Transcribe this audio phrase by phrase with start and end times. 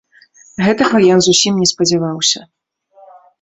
[0.67, 2.39] Гэтага ён зусім не спадзяваўся.